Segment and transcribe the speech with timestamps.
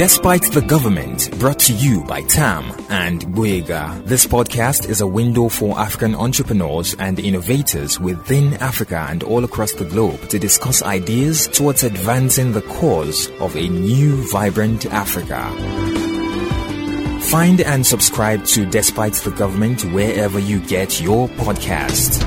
[0.00, 4.02] Despite the Government, brought to you by TAM and Boyega.
[4.06, 9.72] This podcast is a window for African entrepreneurs and innovators within Africa and all across
[9.72, 15.50] the globe to discuss ideas towards advancing the cause of a new, vibrant Africa.
[17.24, 22.26] Find and subscribe to Despite the Government wherever you get your podcast.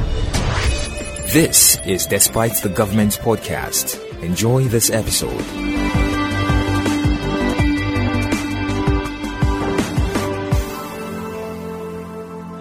[1.33, 3.99] This is Despite the Government podcast.
[4.21, 5.62] Enjoy this episode.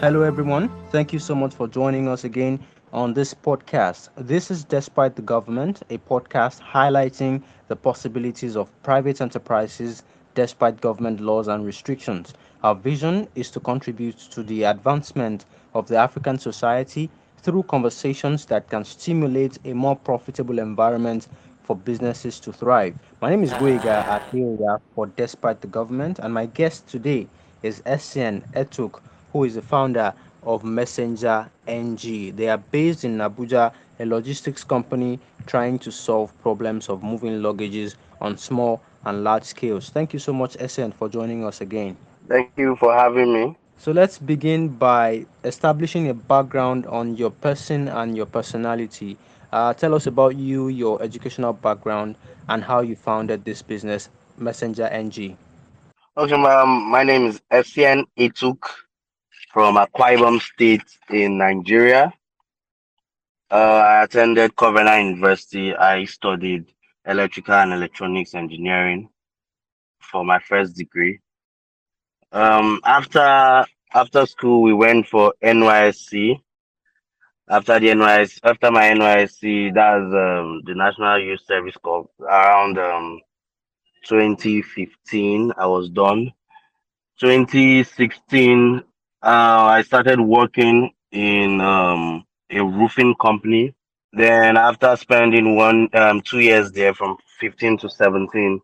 [0.02, 0.68] Hello, everyone.
[0.90, 2.58] Thank you so much for joining us again
[2.92, 4.08] on this podcast.
[4.16, 10.02] This is Despite the Government, a podcast highlighting the possibilities of private enterprises
[10.34, 12.34] despite government laws and restrictions.
[12.64, 18.68] Our vision is to contribute to the advancement of the African society through conversations that
[18.70, 21.28] can stimulate a more profitable environment
[21.62, 22.96] for businesses to thrive.
[23.20, 27.28] My name is Guiga Akioya for Despite the Government, and my guest today
[27.62, 28.98] is Essien Etuk
[29.32, 32.30] who is the founder of Messenger NG.
[32.30, 37.96] They are based in Abuja, a logistics company trying to solve problems of moving luggages
[38.20, 39.90] on small and large scales.
[39.90, 41.96] Thank you so much, Essien, for joining us again.
[42.28, 43.56] Thank you for having me.
[43.76, 49.16] So let's begin by establishing a background on your person and your personality.
[49.52, 52.16] Uh, tell us about you, your educational background,
[52.48, 54.08] and how you founded this business,
[54.38, 55.36] Messenger NG.
[56.16, 56.68] Okay, ma'am.
[56.90, 58.60] My name is Essien Etuk
[59.52, 62.12] from Akwa Ibom State in Nigeria.
[63.50, 63.54] Uh,
[63.86, 65.74] I attended Covenant University.
[65.74, 66.72] I studied
[67.06, 69.10] electrical and electronics engineering
[70.00, 71.20] for my first degree.
[72.32, 76.40] Um, after after school, we went for NYSC.
[77.50, 82.08] After the NYSC, after my NYSC, that's um, the National Youth Service Corps.
[82.22, 83.20] Around um,
[84.06, 86.32] 2015, I was done.
[87.20, 88.82] 2016,
[89.22, 93.74] uh, I started working in um, a roofing company.
[94.12, 98.60] Then, after spending one um, two years there, from 15 to 17,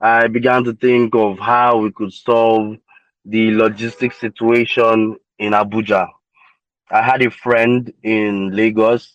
[0.00, 2.76] I began to think of how we could solve
[3.24, 6.08] the logistics situation in Abuja.
[6.90, 9.12] I had a friend in Lagos.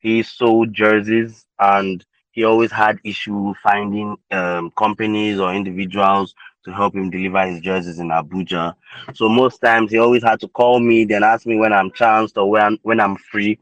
[0.00, 6.34] He sold jerseys and he always had issue finding um, companies or individuals
[6.64, 8.74] to help him deliver his jerseys in Abuja.
[9.14, 12.36] So most times he always had to call me, then ask me when I'm chanced
[12.38, 13.58] or when when I'm free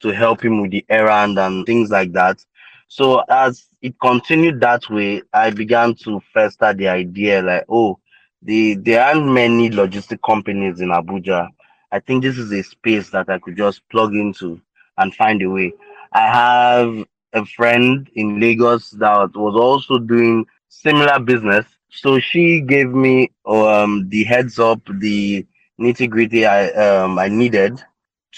[0.00, 2.44] to help him with the errand and things like that.
[2.88, 7.98] So as it continued that way, I began to fester the idea like, oh,
[8.42, 11.48] the there aren't many logistic companies in Abuja.
[11.92, 14.60] I think this is a space that I could just plug into
[14.98, 15.72] and find a way.
[16.12, 22.90] I have a friend in Lagos that was also doing similar business so she gave
[22.90, 25.46] me um the heads up, the
[25.80, 27.82] nitty gritty I um I needed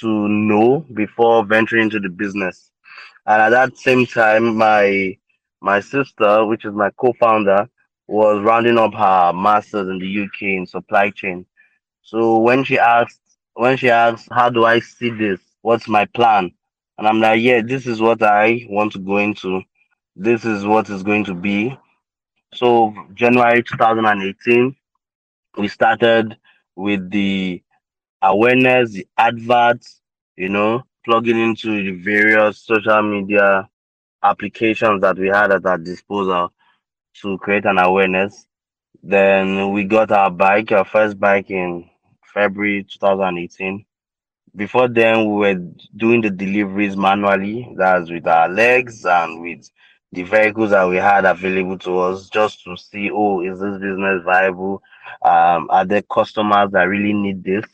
[0.00, 2.70] to know before venturing into the business.
[3.26, 5.18] And at that same time, my
[5.60, 7.68] my sister, which is my co-founder,
[8.08, 11.46] was rounding up her masters in the UK in supply chain.
[12.02, 13.20] So when she asked
[13.54, 15.40] when she asked, how do I see this?
[15.62, 16.52] What's my plan?
[16.98, 19.62] And I'm like, yeah, this is what I want to go into.
[20.16, 21.76] This is what is going to be.
[22.54, 24.74] So January 2018,
[25.58, 26.36] we started
[26.76, 27.62] with the
[28.22, 30.00] awareness, the adverts,
[30.36, 33.68] you know, plugging into the various social media
[34.22, 36.52] applications that we had at our disposal
[37.22, 38.46] to create an awareness.
[39.02, 41.88] Then we got our bike, our first bike in
[42.34, 43.84] February 2018.
[44.56, 45.62] Before then, we were
[45.96, 49.70] doing the deliveries manually, that's with our legs and with
[50.12, 54.22] the vehicles that we had available to us just to see, oh, is this business
[54.24, 54.82] viable?
[55.22, 57.64] Um, are there customers that really need this?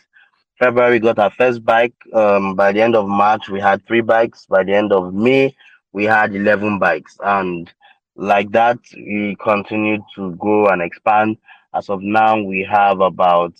[0.58, 1.94] February, got our first bike.
[2.12, 4.46] Um, by the end of March, we had three bikes.
[4.46, 5.54] By the end of May,
[5.92, 7.16] we had 11 bikes.
[7.24, 7.72] And
[8.16, 11.38] like that, we continued to grow and expand.
[11.74, 13.54] As of now, we have about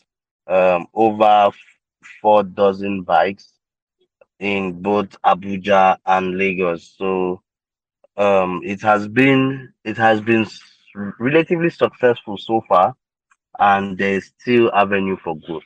[0.46, 1.50] um, over
[2.20, 3.52] four dozen bikes
[4.38, 6.94] in both Abuja and Lagos.
[6.96, 7.42] So
[8.16, 10.46] um, it has been it has been
[11.18, 12.94] relatively successful so far,
[13.58, 15.62] and there's still avenue for growth.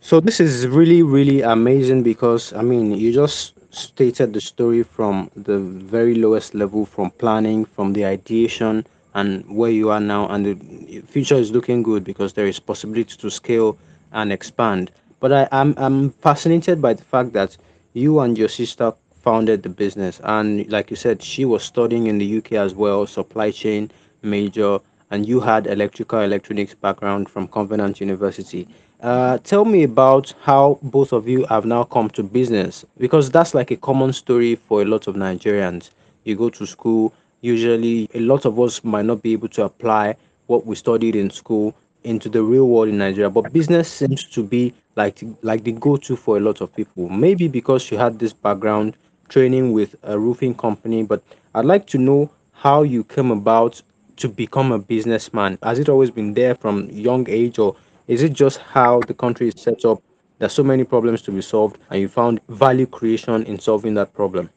[0.00, 5.30] So this is really really amazing because I mean you just stated the story from
[5.36, 10.44] the very lowest level from planning from the ideation and where you are now and
[10.46, 13.76] the future is looking good because there is possibility to scale
[14.12, 14.90] and expand
[15.20, 17.56] but I, I'm, I'm fascinated by the fact that
[17.92, 18.92] you and your sister
[19.26, 20.20] founded the business.
[20.24, 23.90] And like you said, she was studying in the UK as well, supply chain
[24.22, 24.78] major.
[25.10, 28.68] and you had electrical electronics background from Covenant University.
[29.00, 33.54] Uh, tell me about how both of you have now come to business because that's
[33.54, 35.90] like a common story for a lot of Nigerians.
[36.24, 40.16] You go to school, usually a lot of us might not be able to apply
[40.46, 41.74] what we studied in school
[42.04, 46.16] into the real world in Nigeria, but business seems to be like like the go-to
[46.16, 47.08] for a lot of people.
[47.08, 48.96] Maybe because you had this background
[49.28, 51.22] training with a roofing company, but
[51.54, 53.80] I'd like to know how you came about
[54.16, 55.58] to become a businessman.
[55.62, 57.76] Has it always been there from young age, or
[58.08, 60.02] is it just how the country is set up?
[60.38, 64.12] There's so many problems to be solved, and you found value creation in solving that
[64.12, 64.50] problem.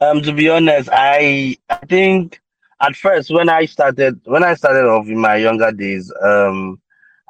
[0.00, 2.40] Um, to be honest, I I think
[2.80, 6.80] at first when I started when I started off in my younger days, um,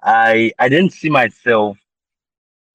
[0.03, 1.79] I I didn't see myself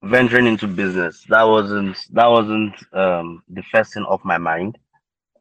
[0.04, 1.24] venturing into business.
[1.28, 4.78] That wasn't that wasn't um the first thing off my mind.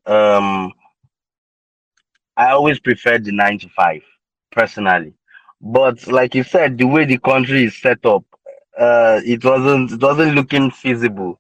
[0.06, 0.74] Um,
[2.38, 4.04] I always preferred the nine to five
[4.52, 5.14] personally,
[5.62, 8.24] but like you said, the way the country is set up,
[8.80, 11.40] uh, it wasn't it wasn't looking feasible,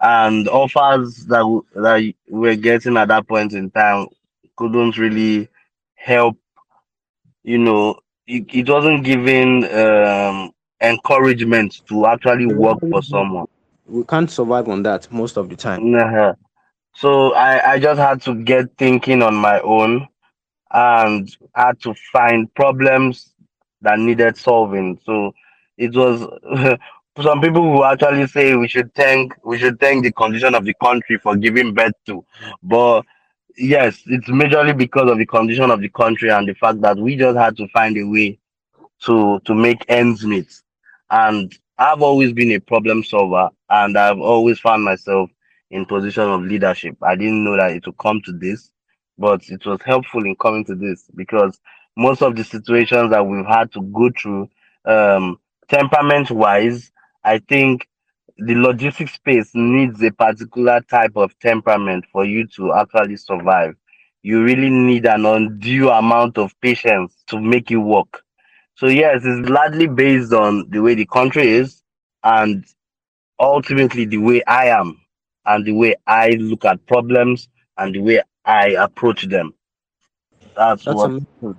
[0.00, 1.44] and offers that
[1.74, 4.08] that we're getting at that point in time
[4.56, 5.48] couldn't really
[5.94, 6.36] help.
[7.42, 10.52] You know, it, it wasn't giving um
[10.82, 13.46] encouragement to actually work for someone.
[13.86, 15.84] We can't survive on that most of the time.
[15.94, 16.34] uh
[16.94, 20.06] So I, I just had to get thinking on my own
[20.72, 23.34] and had to find problems
[23.82, 24.98] that needed solving.
[25.04, 25.32] So
[25.78, 26.20] it was
[27.22, 30.74] some people who actually say we should thank we should thank the condition of the
[30.82, 32.24] country for giving birth to.
[32.62, 33.02] But
[33.56, 37.16] yes, it's majorly because of the condition of the country and the fact that we
[37.16, 38.38] just had to find a way
[39.04, 40.50] to to make ends meet.
[41.10, 45.30] And I've always been a problem solver and I've always found myself
[45.70, 46.96] in position of leadership.
[47.02, 48.70] I didn't know that it would come to this,
[49.18, 51.60] but it was helpful in coming to this because
[51.96, 54.48] most of the situations that we've had to go through,
[54.84, 56.90] um, temperament wise,
[57.24, 57.88] I think
[58.38, 63.74] the logistics space needs a particular type of temperament for you to actually survive.
[64.22, 68.24] You really need an undue amount of patience to make it work.
[68.80, 71.82] So yes, it's largely based on the way the country is
[72.24, 72.64] and
[73.38, 75.00] ultimately the way I am
[75.46, 77.48] and the way I look at problems
[77.78, 79.54] and the way I approach them.
[80.56, 81.56] That's, That's what amazing.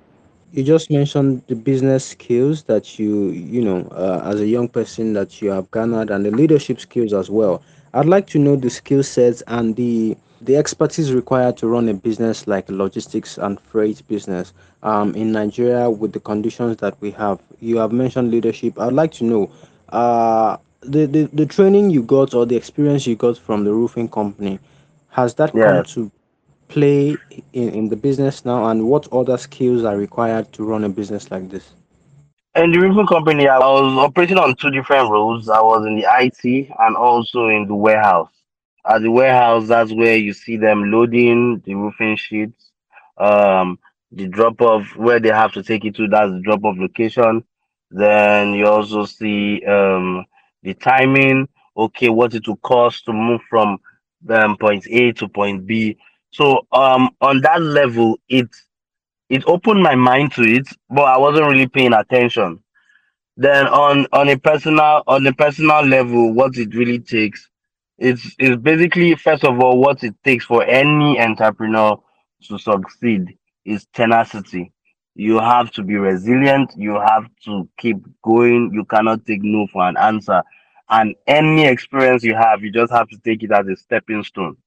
[0.51, 5.13] You just mentioned the business skills that you, you know, uh, as a young person
[5.13, 7.63] that you have garnered and the leadership skills as well.
[7.93, 11.93] I'd like to know the skill sets and the the expertise required to run a
[11.93, 17.39] business like logistics and freight business um, in Nigeria with the conditions that we have.
[17.59, 18.79] You have mentioned leadership.
[18.79, 19.51] I'd like to know
[19.89, 24.09] uh, the, the, the training you got or the experience you got from the roofing
[24.09, 24.59] company,
[25.09, 26.11] has that come to
[26.69, 27.17] play
[27.53, 31.29] in, in the business now and what other skills are required to run a business
[31.29, 31.73] like this?
[32.55, 35.47] In the roofing company, I was operating on two different roles.
[35.49, 38.31] I was in the IT and also in the warehouse.
[38.87, 42.71] At the warehouse, that's where you see them loading the roofing sheets,
[43.17, 43.79] um,
[44.11, 46.07] the drop off where they have to take it to.
[46.07, 47.43] That's the drop off location.
[47.91, 50.25] Then you also see um,
[50.63, 51.47] the timing.
[51.77, 53.77] Okay, what it will cost to move from
[54.29, 55.97] um, point A to point B.
[56.31, 58.49] So um, on that level, it
[59.29, 62.63] it opened my mind to it, but I wasn't really paying attention.
[63.37, 67.49] Then on on a personal on a personal level, what it really takes
[68.01, 71.97] it's it's basically first of all what it takes for any entrepreneur
[72.47, 74.73] to succeed is tenacity.
[75.15, 79.87] You have to be resilient, you have to keep going, you cannot take no for
[79.87, 80.43] an answer.
[80.89, 84.57] And any experience you have, you just have to take it as a stepping stone,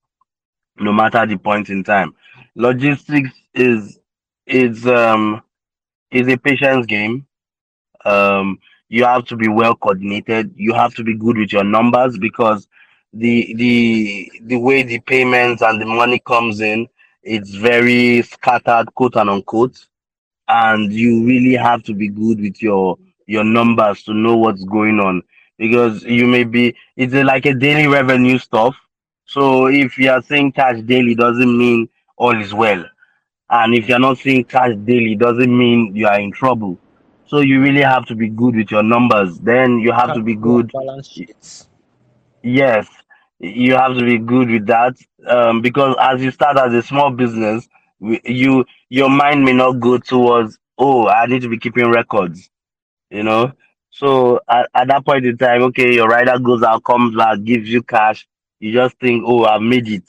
[0.78, 2.14] no matter the point in time.
[2.56, 4.00] Logistics is
[4.46, 5.42] is um
[6.12, 7.26] is a patience game.
[8.04, 12.18] Um you have to be well coordinated, you have to be good with your numbers
[12.18, 12.68] because
[13.14, 16.88] the the the way the payments and the money comes in
[17.24, 19.86] it's very scattered quote and unquote.
[20.46, 25.00] And you really have to be good with your your numbers to know what's going
[25.00, 25.22] on.
[25.58, 28.76] Because you may be it's like a daily revenue stuff.
[29.24, 32.84] So if you are seeing cash daily doesn't mean all is well.
[33.50, 36.78] And if you're not seeing cash daily doesn't mean you are in trouble.
[37.26, 39.38] So you really have to be good with your numbers.
[39.38, 40.70] Then you have to be good.
[40.72, 41.68] balance sheets.
[42.42, 42.88] yes
[43.40, 44.96] you have to be good with that
[45.28, 47.68] um, because as you start as a small business
[48.00, 52.50] you your mind may not go towards oh i need to be keeping records
[53.10, 53.52] you know?
[53.90, 57.68] So at, at that point in time okay your rider goes out comes back gives
[57.70, 58.26] you cash.
[58.60, 60.08] You just think oh i've made it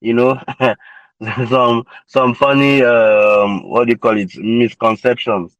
[0.00, 0.40] you know?
[1.48, 4.36] Some some funny um what do you call it?
[4.36, 5.56] Misconceptions.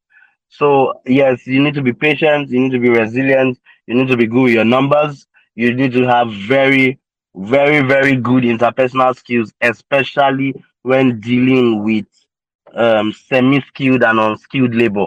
[0.49, 4.17] So yes, you need to be patient, you need to be resilient, you need to
[4.17, 6.99] be good with your numbers, you need to have very,
[7.37, 12.07] very, very good interpersonal skills, especially when dealing with
[12.75, 15.07] um, semi-skilled and unskilled labor.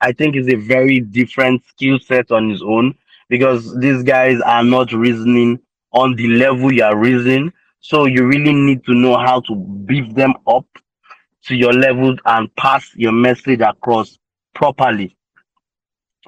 [0.00, 2.94] I think it's a very different skill set on its own
[3.28, 5.60] because these guys are not reasoning
[5.92, 7.52] on the level you are reasoning.
[7.80, 10.66] So you really need to know how to beef them up
[11.44, 14.18] to your level and pass your message across
[14.54, 15.16] properly.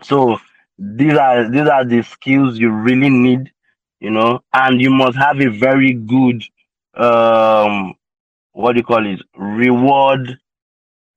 [0.03, 0.39] So
[0.79, 3.51] these are these are the skills you really need,
[4.01, 6.43] you know, and you must have a very good
[6.95, 7.95] um
[8.53, 10.39] what do you call it reward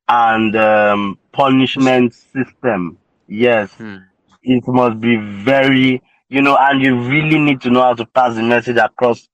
[0.08, 2.98] and um, punishment system.
[3.28, 3.98] Yes, Hmm.
[4.44, 8.36] it must be very you know, and you really need to know how to pass
[8.36, 9.28] the message across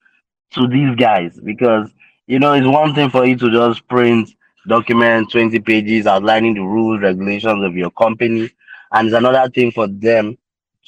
[0.54, 1.89] to these guys because
[2.27, 4.30] you know it's one thing for you to just print
[4.68, 8.50] document 20 pages outlining the rules regulations of your company
[8.92, 10.38] and it's another thing for them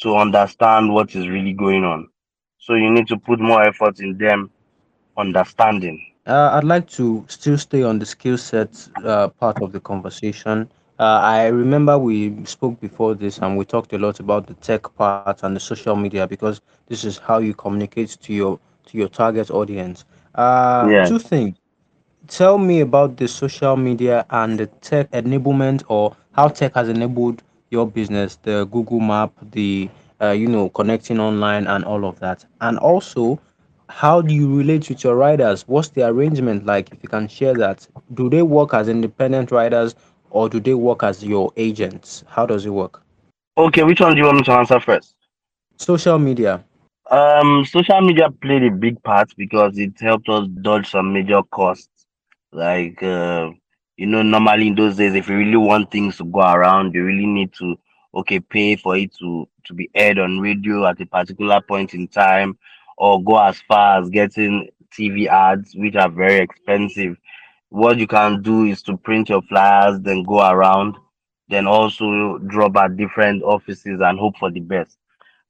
[0.01, 2.07] to understand what is really going on
[2.69, 4.51] so you need to put more effort in them
[5.17, 9.79] understanding Uh, I'd like to still stay on the skill set uh, part of the
[9.79, 10.69] conversation.
[10.99, 14.93] Uh, I remember we spoke before this and we talked a lot about the tech
[14.97, 19.07] part and the social media because this is how you communicate to your to your
[19.07, 20.05] target audience.
[20.35, 21.55] Uh, yeah two things.
[22.27, 27.43] Tell me about the social media and the tech enablement or how tech has enabled
[27.69, 29.89] your business, the Google Map, the
[30.21, 32.45] uh, you know connecting online and all of that.
[32.61, 33.39] And also,
[33.89, 35.63] how do you relate with your riders?
[35.67, 36.91] What's the arrangement like?
[36.91, 39.95] If you can share that, do they work as independent riders
[40.29, 42.23] or do they work as your agents?
[42.27, 43.01] How does it work?
[43.57, 45.15] okay which one do you want me to answer first
[45.77, 46.63] Social media.
[47.11, 52.05] um social media played a big part because it helped us dodge some major costs
[52.51, 53.49] like uh,
[53.97, 57.03] you know normally in those days if you really want things to go around you
[57.05, 57.75] really need to
[58.13, 62.07] okay pay for it to to be aired on radio at a particular point in
[62.07, 62.57] time
[62.97, 67.15] or go as far as getting tv ads which are very expensive.
[67.69, 70.97] What you can do is to print your flyers then go around
[71.49, 74.97] then also drop at different offices and hope for the best.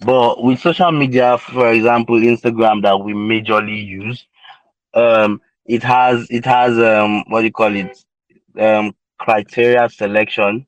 [0.01, 4.25] But with social media for example instagram that we majorly use
[4.93, 7.97] um it has it has um what do you call it?
[8.59, 10.65] Um criteria selection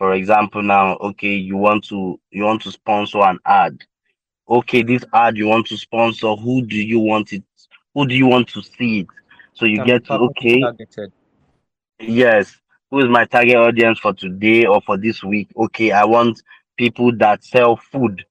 [0.00, 3.78] for example now okay you want to you want to sponsor an ad
[4.48, 7.44] okay this ad you want to sponsor who do you want it
[7.94, 9.06] who do you want to see it
[9.52, 11.12] so you be get to okay targeted.
[12.00, 12.56] Yes.
[12.90, 15.48] Who is my target audience for today or for this week?
[15.56, 16.42] Okay, I want
[16.76, 18.24] people that sell food.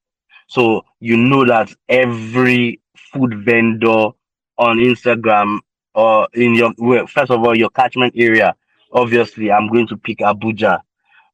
[0.47, 2.81] So you know that every
[3.13, 4.09] food vendor
[4.57, 5.59] on Instagram
[5.93, 8.55] or in your well, first of all your catchment area,
[8.91, 10.81] obviously I'm going to pick Abuja.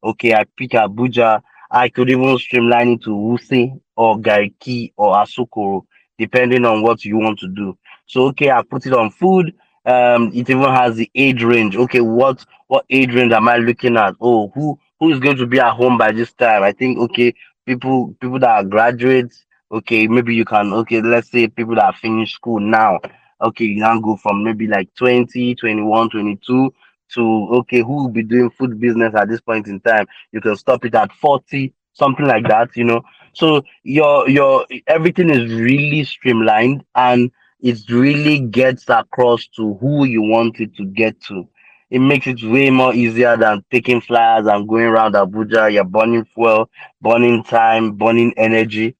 [0.06, 1.42] Okay, I pick Abuja.
[1.72, 5.86] I could even streamline it to Wuse or Garki or Asokoro,
[6.20, 7.78] depending on what you want to do.
[8.06, 9.54] So okay, I put it on food.
[9.86, 11.76] Um, it even has the age range.
[11.76, 14.16] Okay, what what age range am I looking at?
[14.22, 16.64] Oh, who who is going to be at home by this time?
[16.64, 17.34] I think okay,
[17.66, 19.46] people people that are graduates.
[19.72, 23.00] Okay, maybe you can okay, let's say people that have finished school now.
[23.42, 26.74] Okay, you can go from maybe like 20, 21, 22
[27.14, 30.06] to okay, who will be doing food business at this point in time?
[30.32, 33.02] You can stop it at 40, something like that, you know.
[33.34, 37.32] So your your everything is really streamlined and
[37.62, 41.48] it really gets across to who you want it to get to.
[41.90, 45.72] It makes it way more easier than taking flyers and going around Abuja.
[45.72, 46.70] You're burning fuel,
[47.02, 48.96] burning time, burning energy.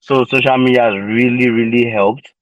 [0.00, 2.32] So social media has really, really helped.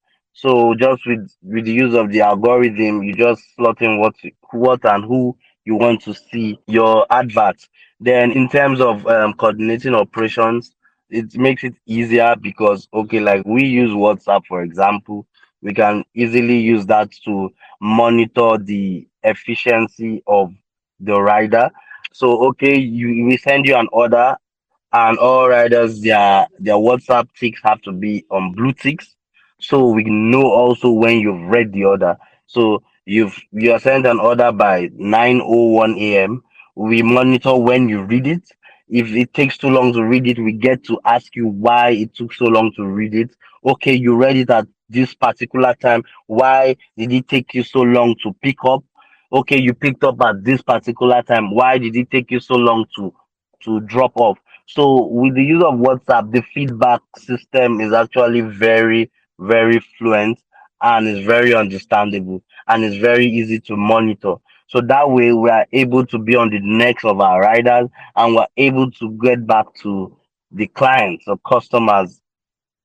[0.40, 4.14] So just with with the use of the algorithm, you just slot in what
[4.52, 7.68] what and who you want to see your adverts.
[8.00, 10.74] Then in terms of um, coordinating operations,
[11.10, 15.26] it makes it easier because okay, like we use WhatsApp for example,
[15.62, 20.52] we can easily use that to monitor the efficiency of
[21.00, 21.70] the rider.
[22.12, 24.36] So okay, you we send you an order
[24.92, 29.16] and all riders their their WhatsApp ticks have to be on blue ticks,
[29.60, 32.16] so we know also when you've read the order.
[32.46, 36.42] So you've you are sent an order by 9:01 a.m.
[36.74, 38.48] We monitor when you read it.
[38.88, 42.14] If it takes too long to read it, we get to ask you why it
[42.14, 43.34] took so long to read it.
[43.64, 46.02] Okay, you read it at this particular time.
[46.26, 48.82] Why did it take you so long to pick up?
[49.30, 51.50] Okay, you picked up at this particular time.
[51.54, 53.12] Why did it take you so long to
[53.64, 54.38] to drop off?
[54.66, 60.40] So with the use of WhatsApp, the feedback system is actually very, very fluent
[60.80, 64.34] and is very understandable and is very easy to monitor.
[64.68, 68.34] So that way we are able to be on the necks of our riders and
[68.34, 70.16] we're able to get back to
[70.52, 72.20] the clients or customers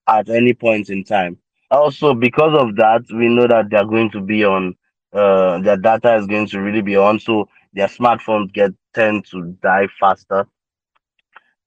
[0.07, 1.38] at any point in time.
[1.72, 4.75] Also, because of that, we know that they're going to be on
[5.13, 9.55] uh, their data is going to really be on, so their smartphones get tend to
[9.62, 10.48] die faster.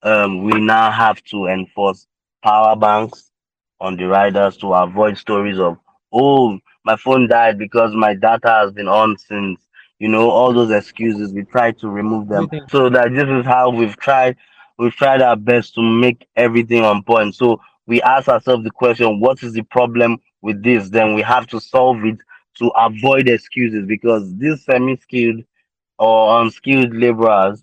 [0.02, 2.06] Um, we now have to enforce
[2.42, 3.30] power banks
[3.80, 5.78] on the riders to avoid stories of
[6.12, 9.66] oh my phone died because my data has been on since
[9.98, 11.32] you know all those excuses.
[11.32, 12.48] We try to remove them.
[12.68, 14.36] So that this is how we've tried
[14.78, 17.34] we've tried our best to make everything on point.
[17.34, 20.90] So we ask ourselves the question what is the problem with this?
[20.90, 22.18] Then we have to solve it
[22.58, 25.42] to avoid excuses because these semi-skilled
[25.98, 27.62] or unskilled laborers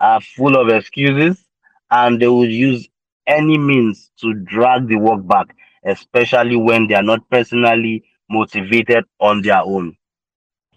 [0.00, 1.44] are full of excuses
[1.90, 2.88] and they will use
[3.26, 5.54] any means to drag the work back
[5.84, 9.96] especially when they are not personally motivated on their own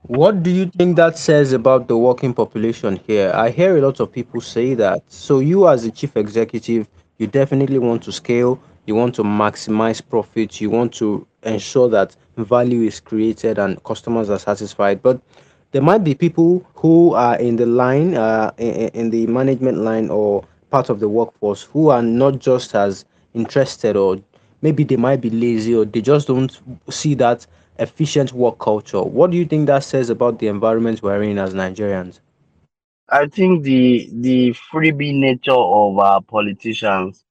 [0.07, 3.31] What do you think that says about the working population here?
[3.35, 5.03] I hear a lot of people say that.
[5.07, 6.87] So you as a chief executive,
[7.17, 12.15] you definitely want to scale, you want to maximize profits, you want to ensure that
[12.37, 15.01] value is created and customers are satisfied.
[15.03, 15.21] But
[15.71, 20.09] there might be people who are in the line, uh, in, in the management line
[20.09, 24.19] or part of the workforce who are not just as interested or
[24.61, 26.59] maybe they might be lazy or they just don't
[26.89, 27.45] see that
[27.79, 29.01] efficient work culture.
[29.01, 32.19] What do you think that says about the environment we're in as Nigerians?
[33.09, 37.25] i think the the freebie nature of our politicians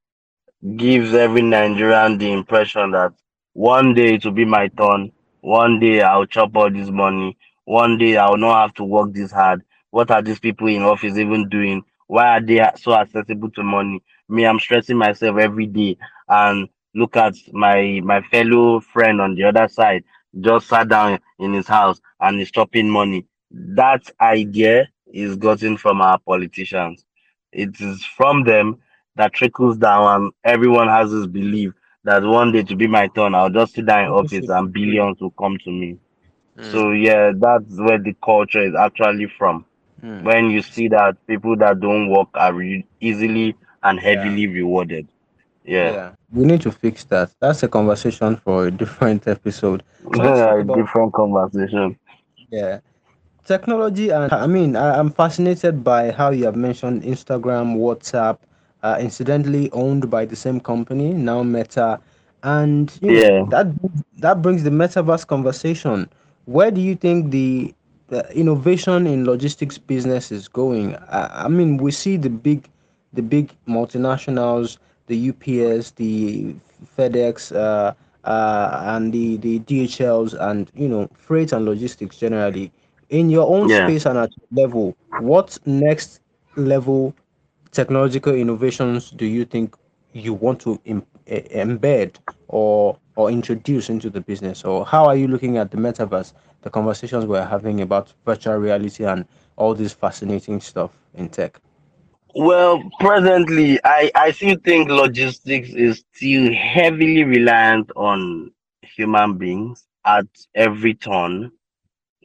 [0.77, 3.13] gives every nigerian the impression that
[3.55, 7.99] one day it will be my turn one day i'll chop all this money one
[7.99, 11.49] day i'll not have to work this hard what are these people in office even
[11.49, 15.97] doing why are they so accessible to money me i'm stressing myself every day
[16.29, 20.03] and look at my my fellow friend on the other side
[20.41, 23.27] just sat down in his house and is chopping money.
[23.51, 27.05] That idea is gotten from our politicians.
[27.53, 28.79] It is from them
[29.17, 31.73] that trickles down, and everyone has this belief
[32.05, 35.21] that one day to be my turn, I'll just sit down in office and billions
[35.21, 35.99] will come to me.
[36.61, 39.65] So yeah, that's where the culture is actually from.
[40.01, 40.23] Hmm.
[40.23, 44.01] When you see that people that don't work are re- easily and Yeah.
[44.01, 45.09] heavily rewarded.
[45.65, 47.33] Yeah, Yeah, we need to fix that.
[47.41, 49.83] That's a conversation for a different episode.
[50.13, 51.99] So a about different conversation.
[52.51, 52.81] yeah,
[53.45, 58.39] technology and I mean I, I'm fascinated by how you have mentioned Instagram, WhatsApp,
[58.83, 62.01] uh, incidentally owned by the same company now Meta,
[62.43, 63.47] and you know Yeah.
[63.47, 63.67] that
[64.19, 66.11] that brings the metaverse conversation.
[66.47, 67.75] Where do you think the
[68.13, 70.97] uh, innovation in logistics business is going?
[71.11, 72.69] I, I mean, we see the big
[73.13, 76.55] the big multinationals, the UPS, the
[76.97, 82.73] FedEx, uh, uh, and the the DHLs, and you know freight and logistics generally.
[83.09, 83.69] In your own Yeah.
[83.69, 86.21] space and at level, what next
[86.57, 87.15] level
[87.71, 89.77] technological innovations do you think
[90.13, 92.17] you want to Im- embed
[92.49, 94.65] or or introduce into the business?
[94.65, 96.35] Or how are you looking at the metaverse?
[96.63, 99.27] The conversations we're having about virtual reality and
[99.57, 101.61] all this fascinating stuff in tech.
[102.35, 108.53] Well, presently, I, I still think logistics is still heavily reliant on
[108.83, 111.53] human beings at every turn.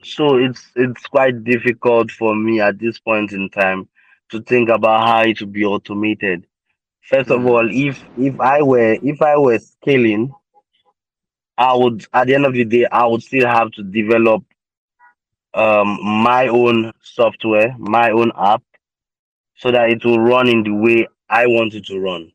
[0.04, 3.88] So it's it's quite difficult for me at this point in time
[4.32, 6.45] to think about how it will be automated.
[7.01, 7.45] First of Mm.
[7.45, 10.34] all, if if I were if I were scaling,
[11.58, 14.44] I would at the end of the day I would still have to develop
[15.54, 18.64] um my own software, my own app
[19.56, 22.32] so that it will run in the way I want it to run.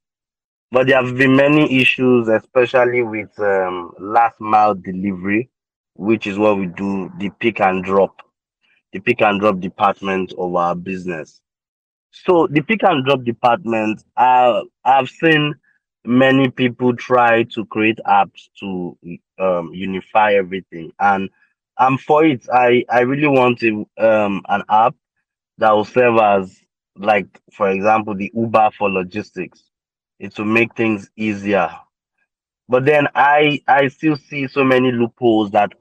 [0.73, 5.51] But there have been many issues, especially with um, last mile delivery,
[5.95, 8.23] which is what we do the pick and drop,
[8.93, 11.41] the pick and drop department of our business.
[12.13, 15.55] So the pick and drop department, I I've seen
[16.07, 18.97] many people try to create apps to
[19.39, 21.31] um, unify everything, and
[21.79, 22.49] I'm for it.
[22.53, 24.95] I I really want a, um, an app
[25.59, 26.61] that will serve as
[26.97, 29.65] like for example the Uber for logistics.
[30.19, 31.71] It will make things easier.
[32.69, 35.73] But then I I still see so many loopholes that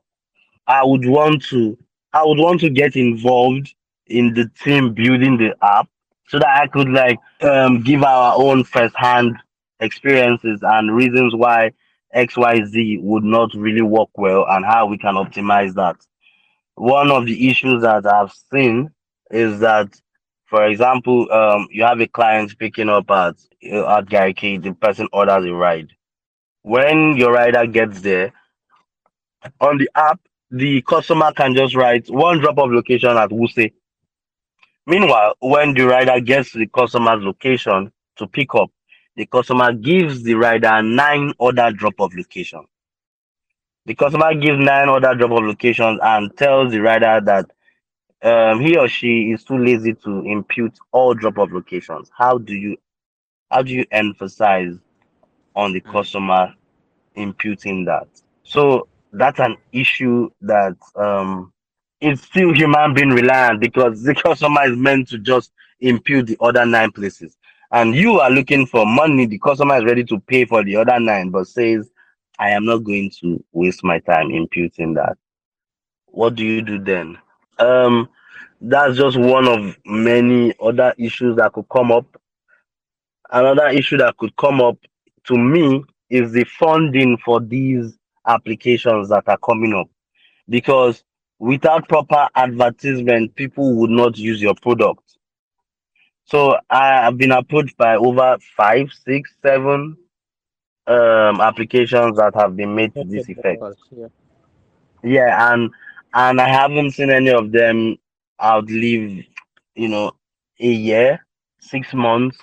[0.67, 1.77] I would want to
[2.13, 3.73] I would want to get involved
[4.07, 5.89] in the team building the app
[6.27, 9.38] so that I could like um give our own first hand
[9.79, 11.71] experiences and reasons why
[12.15, 15.97] XYZ would not really work well and how we can optimize that.
[16.75, 18.91] One of the issues that I've seen
[19.31, 19.89] is that
[20.47, 25.45] for example, um, you have a client picking up at at Garki, the person orders
[25.45, 25.89] a ride.
[26.63, 28.33] When your rider gets there,
[29.59, 30.19] on the app,
[30.51, 33.71] the customer can just write one drop of location at Wuse.
[34.88, 38.71] Meanwhile, when the rider gets to the customer's location to pick up,
[39.15, 42.65] the customer gives the rider nine other drop of location.
[43.86, 47.51] The customer gives nine other drop of locations and tells the rider that
[48.23, 52.10] um, he or she is too lazy to impute all drop of locations.
[52.17, 52.78] How do you
[53.51, 54.75] how do you emphasize
[55.56, 56.54] on the customer
[57.15, 58.08] imputing that?
[58.43, 61.54] So that's an issue that um
[62.01, 65.51] it's still human being reliant because the customer is meant to just
[65.82, 67.38] impute the other nine places.
[67.75, 70.97] And you are looking for money, the customer is ready to pay for the other
[70.97, 71.91] nine, but says,
[72.39, 75.17] I am not going to waste my time imputing that.
[76.05, 77.17] What do you do then?
[77.59, 78.07] Um,
[78.61, 82.05] that's just one of many other issues that could come up.
[83.29, 84.77] Another issue that could come up
[85.25, 89.89] to me is the funding for these applications that are coming up
[90.47, 91.03] because
[91.39, 95.05] without proper advertisement, people would not use your product.
[96.25, 99.97] So I have been approached by over five, six, seven
[100.88, 103.63] um applications that have been made to this effect.
[103.91, 104.07] Yeah.
[105.03, 105.71] Yeah, and
[106.13, 107.97] and I haven't seen any of them
[108.41, 109.25] outlive,
[109.75, 110.11] you know,
[110.59, 111.25] a year,
[111.59, 112.38] six months.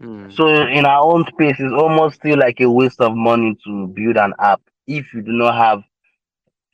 [0.00, 0.32] Mm.
[0.32, 4.16] So in our own space, it's almost still like a waste of money to build
[4.16, 5.82] an app if you do not have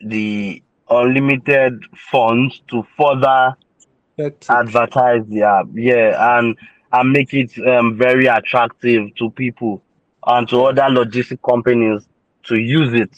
[0.00, 3.56] the unlimited funds to further
[4.20, 4.58] Effective.
[4.58, 5.66] advertise the app.
[5.74, 6.56] Yeah, and
[6.92, 9.82] and make it um, very attractive to people
[10.26, 12.08] and to other logistic companies
[12.44, 13.10] to use it.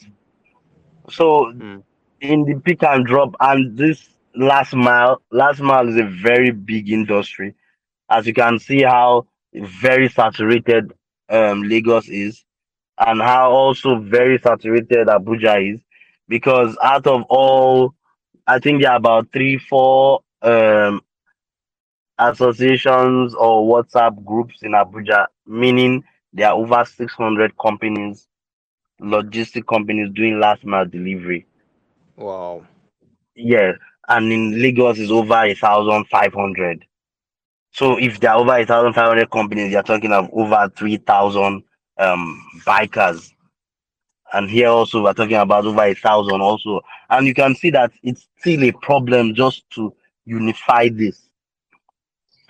[1.10, 1.82] So Mm.
[2.20, 6.90] in the pick and drop and this last mile last mile is a very big
[6.90, 7.54] industry
[8.10, 10.92] as you can see how very saturated
[11.30, 12.44] um lagos is
[12.98, 15.80] and how also very saturated abuja is
[16.28, 17.94] because out of all
[18.46, 21.02] i think there are about three four um
[22.18, 26.02] associations or whatsapp groups in abuja meaning
[26.32, 28.28] there are over 600 companies
[29.02, 31.46] logistic companies doing last mile delivery
[32.16, 32.66] Wow.
[33.34, 33.72] yeah,
[34.08, 36.84] and in Lagos is over a thousand five hundred.
[37.72, 40.96] So if there are over a thousand five hundred companies, you're talking of over three
[40.98, 41.64] thousand
[41.98, 43.32] um bikers.
[44.32, 46.80] And here also we're talking about over a thousand also.
[47.10, 49.94] And you can see that it's still a problem just to
[50.26, 51.22] unify this.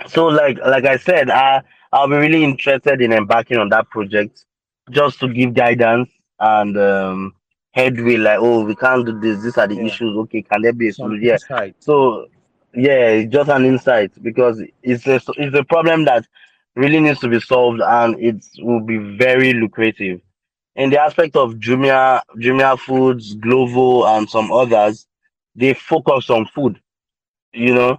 [0.09, 4.45] So like like I said, I I'll be really interested in embarking on that project
[4.91, 7.35] just to give guidance and um
[7.73, 9.87] headway like oh we can't do this, these are the Yeah.
[9.87, 10.17] issues.
[10.19, 11.25] Okay, can there be a solution?
[11.25, 11.39] Yeah.
[11.81, 12.29] So
[12.75, 16.27] yeah, just an insight because it's a it's a problem that
[16.77, 20.21] really needs to be solved and it will be very lucrative.
[20.77, 25.07] In the aspect of Jumia, Jumia Foods, Glovo, and some others,
[25.57, 26.82] they focus on food.
[27.53, 27.99] You know,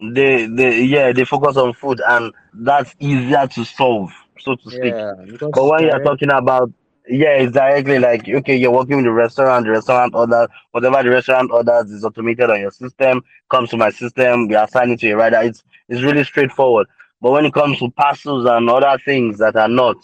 [0.00, 4.94] they they yeah they focus on food and that's easier to solve, so to speak.
[4.94, 5.14] Yeah.
[5.52, 6.72] But when you're talking about
[7.08, 11.10] yeah, it's directly like okay, you're working with the restaurant, the restaurant order whatever the
[11.10, 15.10] restaurant orders is automated on your system, comes to my system, we assign it to
[15.10, 15.40] a rider.
[15.42, 16.86] It's it's really straightforward.
[17.20, 19.96] But when it comes to parcels and other things that are not,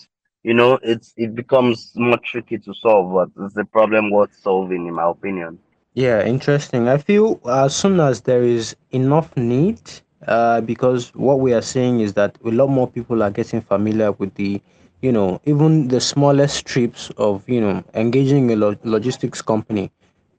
[0.42, 4.87] you know, it's it becomes more tricky to solve, but it's a problem worth solving
[4.87, 5.59] in my opinion.
[5.96, 6.88] Yeah, interesting.
[6.88, 9.80] I feel as soon as there is enough need,
[10.26, 14.12] uh, because what we are seeing is that a lot more people are getting familiar
[14.12, 14.62] with the,
[15.02, 19.90] you know, even the smallest trips of, you know, engaging a lo- logistics company.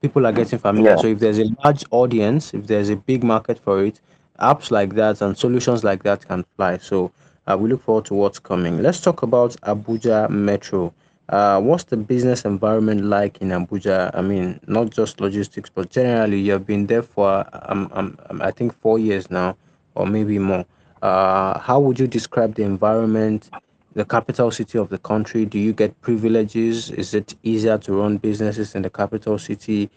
[0.02, 0.96] People are getting familiar.
[0.96, 0.98] Yeah.
[0.98, 4.00] So if there's a large audience, if there's a big market for it,
[4.40, 6.78] apps like that and solutions like that can fly.
[6.78, 7.12] So
[7.48, 8.82] uh, we look forward to what's coming.
[8.84, 10.94] Let's talk about Abuja Metro.
[11.30, 14.12] Uh, what's the business environment like in Abuja?
[14.14, 18.52] I mean, not just logistics, but generally, you've been there for um, um, um, I
[18.52, 19.58] think four years now,
[19.96, 20.66] or maybe more.
[21.02, 23.50] Uh, how would you describe the environment,
[23.94, 25.46] the capital city of the country?
[25.46, 26.92] Do you get privileges?
[26.92, 29.90] Is it easier to run businesses in the capital city?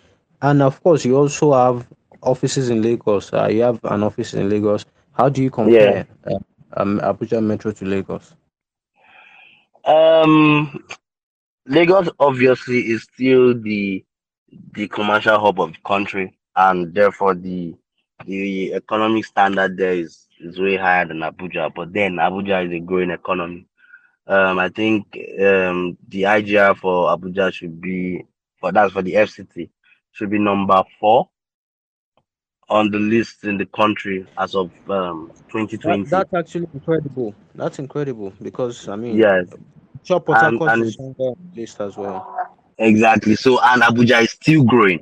[0.42, 1.86] And of course, you also have
[2.22, 3.32] offices in Lagos.
[3.32, 4.84] Uh, you have an office in Lagos.
[5.12, 6.38] How do you compare uh,
[6.76, 8.34] um, Abuja Metro to Lagos?
[9.84, 10.84] Um,
[11.70, 14.04] Lagos obviously is still the
[14.74, 17.76] the commercial hub of the country, and therefore the
[18.26, 21.72] the economic standard there is is way higher than Abuja.
[21.74, 23.66] But then Abuja is a growing economy.
[24.26, 25.06] Um, I think
[25.40, 28.24] um the IGR for Abuja should be,
[28.62, 29.70] but that's for the FCT,
[30.12, 31.30] should be number four
[32.68, 36.04] on the list in the country as of um 2020.
[36.04, 37.34] That, that's actually incredible.
[37.54, 39.46] That's incredible because I mean, yes,
[40.02, 42.26] sure, Port and- Harcourt and is the list as well.
[42.78, 43.34] exactly.
[43.36, 45.00] So and Abuja is still growing.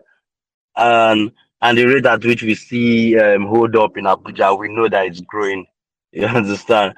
[0.77, 4.89] and and the rate at which we see um, hold up in Abuja, we know
[4.89, 5.67] that it's growing.
[6.13, 6.95] You understand?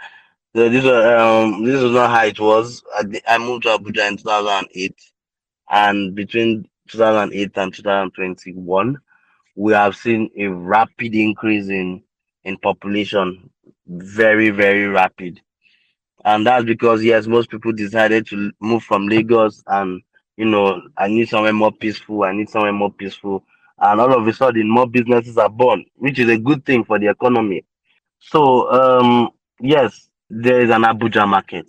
[0.55, 2.83] So this was um this was not how it was.
[2.95, 4.95] I, I moved to Abuja in 2008,
[5.71, 8.99] and between 2008 and 2021,
[9.57, 12.03] we have seen a rapid increase in
[12.45, 13.51] in population,
[13.87, 15.41] very very rapid,
[16.25, 20.03] and that's because yes, most people decided to move from Lagos, and
[20.37, 22.25] you know I need somewhere more peaceful.
[22.25, 23.45] I need somewhere more peaceful
[23.81, 26.99] and all of a sudden more businesses are born, which is a good thing for
[26.99, 27.65] the economy.
[28.21, 29.31] So um,
[29.61, 31.67] yes, there is an Abuja market,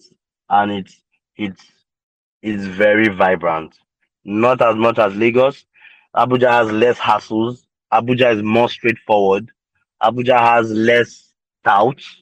[0.50, 1.02] and it's
[1.38, 1.64] it's
[2.42, 3.76] it's very vibrant.
[4.26, 5.66] Not as much as Lagos.
[6.16, 7.66] Abuja has less hassles.
[7.94, 9.52] Abuja is more straightforward.
[10.04, 11.34] Abuja has less
[11.64, 12.21] doubts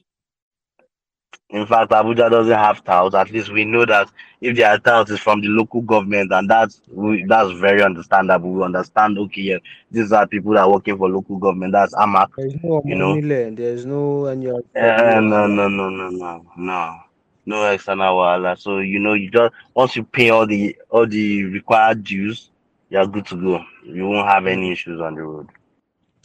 [1.52, 3.14] in fact, Abuja doesn't have touts.
[3.14, 4.08] At least we know that
[4.40, 8.52] if there are touts, it's from the local government, and that's we, that's very understandable.
[8.52, 9.18] We understand.
[9.18, 9.58] Okay, yeah,
[9.90, 11.72] these are people that are working for local government.
[11.72, 12.28] That's AMAC.
[12.36, 13.20] There's no you know.
[13.50, 14.48] There's no any.
[14.48, 16.98] Uh, no, no, no, no, no, no,
[17.46, 18.56] no external wala.
[18.56, 22.50] So you know, you just once you pay all the all the required dues,
[22.90, 23.64] you're good to go.
[23.84, 25.48] You won't have any issues on the road.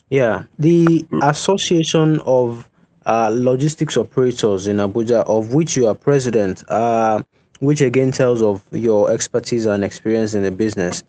[0.09, 2.69] Yeah, the Association of
[3.05, 7.21] uh, logistics operators in Abuja, of which you are president, uh,
[7.59, 11.03] which again tells of your expertise and experience in the business.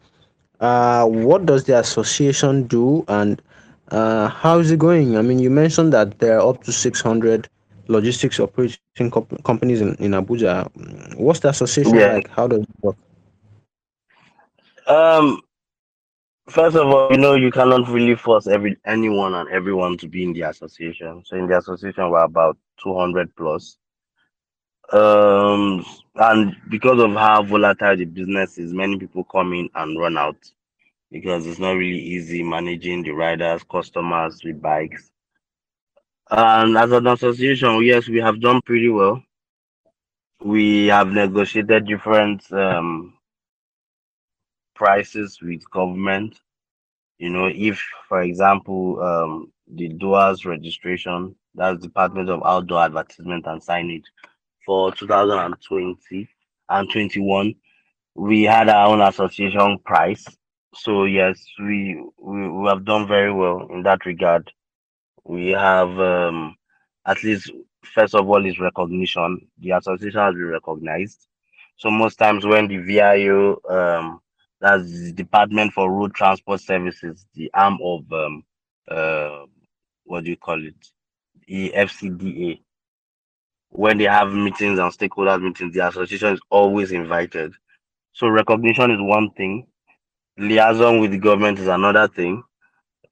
[0.60, 3.42] Uh, what does the association do and
[3.90, 5.16] uh, how is it going?
[5.16, 7.48] I mean, you mentioned that there are up to 600
[7.88, 10.68] logistics operating comp- companies in, in Abuja.
[11.16, 12.14] What's the association yeah.
[12.14, 12.28] like?
[12.30, 12.96] How does it work?
[14.86, 15.40] Um,
[16.48, 20.22] First of all, you know, you cannot really force every anyone and everyone to be
[20.22, 21.22] in the association.
[21.24, 23.78] So in the association, we're about 200 plus.
[24.92, 30.16] Um, and because of how volatile the business is, many people come in and run
[30.16, 30.36] out
[31.10, 35.10] because it's not really easy managing the riders, customers with bikes.
[36.30, 39.20] And as an association, yes, we have done pretty well.
[40.44, 43.15] We have negotiated different um,
[44.76, 46.40] prices with government.
[47.18, 53.62] You know, if, for example, um, the DOAS registration, that's Department of Outdoor Advertisement and
[53.62, 54.04] Signage,
[54.66, 56.28] for 2020
[56.68, 57.54] and 21,
[58.16, 60.26] we had our own association price.
[60.74, 64.52] So yes, we we, we have done very well in that regard.
[65.24, 66.56] We have um,
[67.06, 67.50] at least
[67.94, 69.48] first of all is recognition.
[69.58, 71.28] The association has been recognized.
[71.76, 74.20] So most times when the VIO um,
[74.60, 78.44] that's the Department for Road Transport Services, the arm of um,
[78.90, 79.44] uh,
[80.04, 80.74] what do you call it,
[81.46, 82.60] the FCDA.
[83.70, 87.52] When they have meetings and stakeholders meetings, the association is always invited.
[88.12, 89.66] So recognition is one thing,
[90.38, 92.42] liaison with the government is another thing.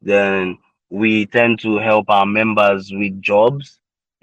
[0.02, 0.59] Then
[0.90, 3.80] we tend to help our members with jobs,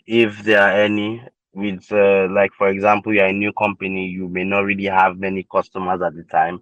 [0.07, 1.23] if there are any.
[1.53, 5.45] With uh, like for example, you're a new company, you may not really have many
[5.51, 6.61] customers at the time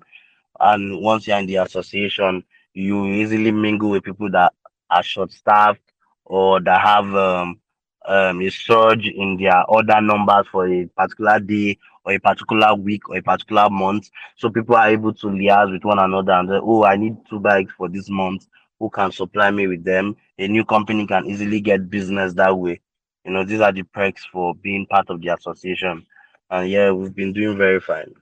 [0.59, 2.43] and once you're in the association,
[2.73, 4.53] you easily mingle with people that
[4.89, 5.81] are short staffed
[6.25, 7.59] or that have um,
[8.05, 13.09] um, a surge in their order numbers for a particular day or a particular week
[13.09, 14.09] or a particular month.
[14.35, 17.39] So people are able to liaise with one another and say, oh, I need two
[17.39, 18.47] bikes for this month.
[18.79, 20.15] Who can supply me with them?
[20.37, 22.79] A new company can easily get business that way.
[23.25, 26.05] You know, these are the perks for being part of the association.
[26.49, 28.13] And yeah, we've been doing very fine.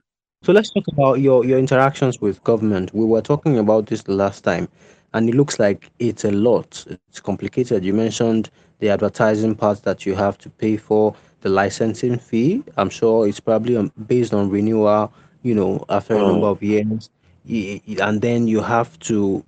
[0.42, 2.94] So let's talk about your your interactions with government.
[2.94, 4.68] We were talking about this the last time,
[5.12, 6.84] and it looks like it's a lot.
[6.88, 7.84] It's complicated.
[7.84, 8.48] You mentioned
[8.78, 12.62] the advertising part that you have to pay for, the licensing fee.
[12.76, 15.12] I'm sure it's probably um, based on renewal.
[15.42, 16.50] You know, after a number oh.
[16.52, 17.10] of years,
[17.48, 19.44] and then you have to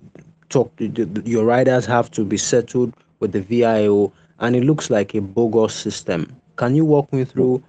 [0.49, 0.73] talk.
[0.77, 5.73] Your riders have to be settled with the VIO, and it looks like a bogus
[5.73, 6.35] system.
[6.57, 7.63] Can you walk me through?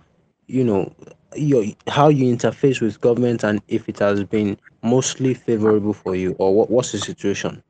[0.49, 0.93] You know
[1.37, 6.35] your how you interface with government and if it has been mostly favorable for you
[6.39, 7.63] or what, what's the situation?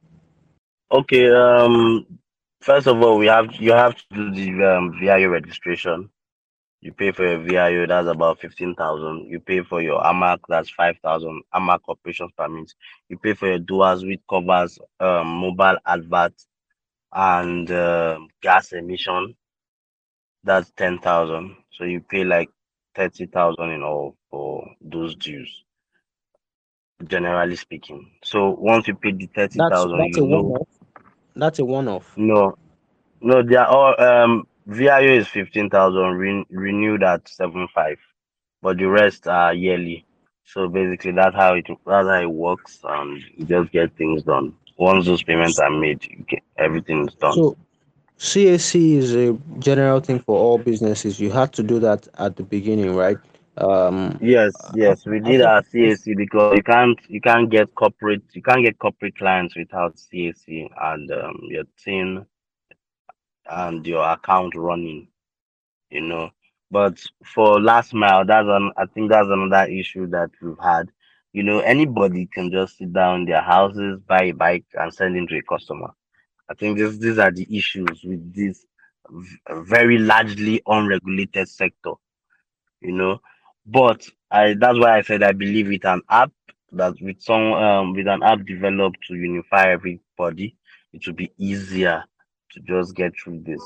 [0.91, 2.07] Okay um
[2.61, 6.11] first of all we have you have to do the um, VIO registration.
[6.81, 11.43] You pay for your VIO that's about 15,000 you pay for your AMAC that's 5,000
[11.55, 12.75] AMAC operations permits
[13.09, 16.35] you pay for your DOAS which covers um, mobile advert
[17.13, 19.37] and uh, gas emission
[20.45, 22.51] that's 10,000 so you pay like
[22.95, 25.65] thirty thousand in all for those dues.
[27.07, 30.69] Generally speaking, so once you pay the thirty thousand, you know one-off.
[31.37, 32.17] that's a one-off.
[32.17, 32.57] No,
[33.21, 37.99] no, they are all um VIO is fifteen thousand re- renewed at seven five,
[38.63, 40.07] but the rest are yearly.
[40.45, 44.55] So basically, that's how it that's how it works, and you just get things done.
[44.79, 46.07] once those payments are made,
[46.59, 47.41] everything is done.
[47.41, 47.57] So
[48.23, 51.19] CAC is a general thing for all businesses.
[51.19, 53.17] You had to do that at the beginning, right?
[53.57, 58.41] Um, yes, yes, we did our CAC because you can't you can't get corporate you
[58.41, 62.25] can't get corporate clients without CAC and um, your team
[63.51, 65.09] and your account running,
[65.91, 66.31] you know.
[66.71, 70.91] But for last mile, that's an I think that's another issue that we've had.
[71.33, 75.17] You know, anybody can just sit down in their houses, buy a bike, and send
[75.17, 75.93] it to a customer.
[76.53, 78.67] I think this these are the issues with this
[79.51, 81.93] very largely unregulated sector.
[82.81, 83.21] You know,
[83.67, 86.33] but I that's why I said I believe with an app
[86.73, 90.57] that with some um with an app developed to unify everybody,
[90.93, 92.05] it will be easier
[92.53, 93.63] to just get through this.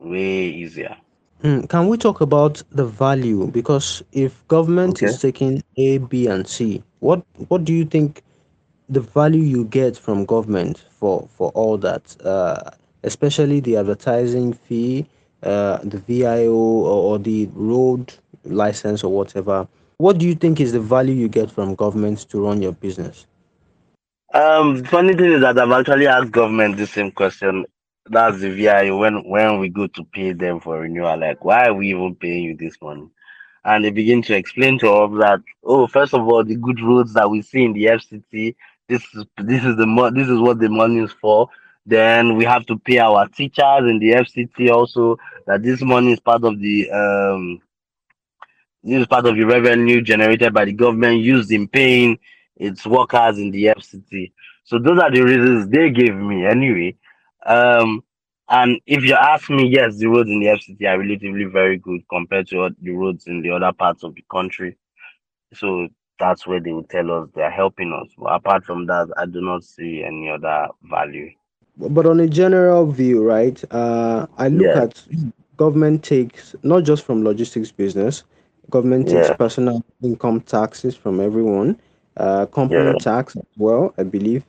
[0.00, 0.96] Way easier.
[1.42, 3.46] Mm, can we talk about the value?
[3.48, 5.06] Because if government Okay.
[5.06, 8.22] is taking A, B, and C, what what do you think
[8.90, 12.70] the value you get from government for for all that, uh,
[13.04, 15.06] especially the advertising fee,
[15.42, 18.12] uh, the VIO or, or the road
[18.44, 19.66] license or whatever?
[19.98, 23.26] What do you think is the value you get from government to run your business?
[24.32, 27.66] Um, funny thing is that I've actually asked government the same question.
[28.06, 31.18] That's the VIO when when we go to pay them for renewal.
[31.18, 33.08] Like, why are we even paying you this money?
[33.64, 37.12] And they begin to explain to us that, oh, first of all, the good roads
[37.14, 38.54] that we see in the FCT,
[38.90, 41.48] this is this is the mo- this is what the money is for.
[41.86, 45.18] Then we have to pay our teachers in the FCT also.
[45.46, 47.60] That this money is part of the um
[48.84, 52.18] this is part of the revenue generated by the government used in paying
[52.56, 54.32] its workers in the FCT.
[54.64, 56.96] So those are the reasons they gave me anyway.
[57.46, 58.04] Um,
[58.48, 62.02] and if you ask me, yes, the roads in the FCT are relatively very good
[62.10, 64.76] compared to the roads in the other parts of the country.
[65.54, 65.88] So
[66.20, 68.14] that's where they will tell us they are helping us.
[68.18, 71.30] But apart from that, I do not see any other value.
[71.78, 73.62] But on a general view, right?
[73.72, 74.76] Uh, I look Yeah.
[74.76, 75.04] at
[75.56, 78.24] government takes not just from logistics business.
[78.70, 79.32] Government takes Yeah.
[79.32, 81.78] personal income taxes from everyone,
[82.16, 82.94] uh, company Yeah.
[82.94, 84.44] tax as well, I believe,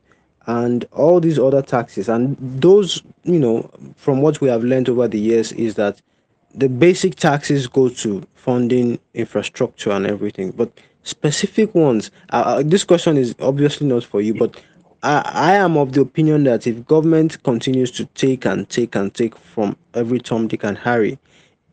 [0.48, 2.10] and all these other taxes.
[2.10, 6.02] And those, you know, from what we have learned over the years, is that
[6.54, 10.72] the basic taxes go to funding infrastructure and everything, but
[11.04, 12.12] specific ones.
[12.32, 14.62] Uh, uh, this question is obviously not for you, but
[15.04, 19.14] I, I am of the opinion that if government continues to take and take and
[19.14, 21.18] take from every Tom, Dick, and Harry,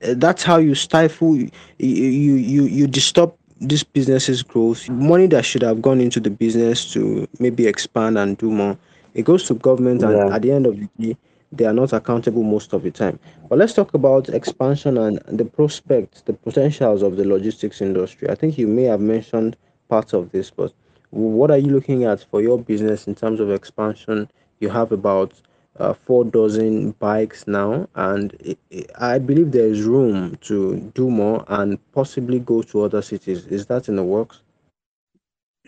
[0.02, 4.88] uh, that's how you stifle, you you you, you disturb this business's growth.
[4.88, 8.78] Money that should have gone into the business to maybe expand and do more,
[9.14, 11.16] it goes to government, and at the end of the day,
[11.52, 13.18] they are not accountable most of the time.
[13.48, 18.28] But let's talk about expansion and the prospects, the potentials of the logistics industry.
[18.28, 19.56] I think you may have mentioned
[19.88, 20.72] parts of this, but
[21.10, 24.28] what are you looking at for your business in terms of expansion?
[24.60, 25.40] You have about
[25.78, 28.56] uh, four dozen bikes now, and i
[29.00, 33.46] I I believe there is room to do more and possibly go to other cities.
[33.46, 34.42] Is that in the works?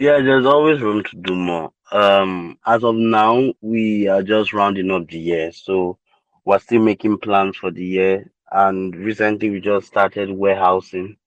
[0.00, 1.74] Yeah, there's always room to do more.
[1.92, 5.98] Um, as of now, we are just rounding up the year, so
[6.46, 8.32] we're still making plans for the year.
[8.50, 11.18] And recently, we just started warehousing,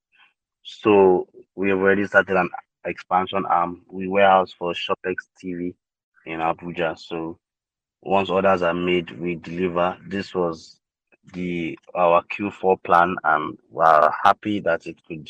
[0.63, 2.49] so we have already started an
[2.83, 3.83] expansion arm.
[3.91, 5.75] We warehouse for Shopex TV
[6.25, 6.97] in Abuja.
[6.97, 7.37] So
[8.01, 9.99] once orders are made, we deliver.
[10.07, 10.79] This was
[11.31, 15.29] the our Q4 plan, and we're happy that it could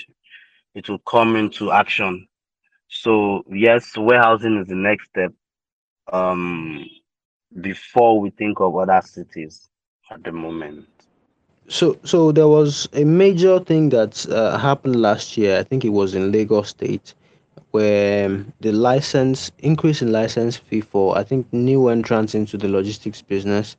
[0.76, 2.26] it will come into action
[2.94, 5.34] so yes, warehousing is the next step.
[6.12, 6.86] Um,
[7.62, 9.70] before we think of other cities
[10.12, 10.88] at the moment.
[11.68, 15.58] So, so there was a major thing that uh, happened last year.
[15.60, 17.14] I think it was in Lagos State,
[17.72, 22.68] where um, the license increase in license fee for I think new entrants into the
[22.68, 23.78] logistics business.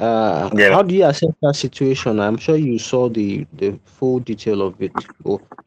[0.00, 0.76] Uh, Yeah.
[0.76, 2.20] how do you assess that situation?
[2.20, 5.06] I'm sure you saw the the full detail of it.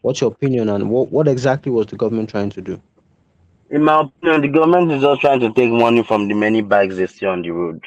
[0.01, 2.81] What's your opinion and what what exactly was the government trying to do?
[3.69, 6.95] In my opinion, the government is just trying to take money from the many bikes
[6.97, 7.83] they see on the road.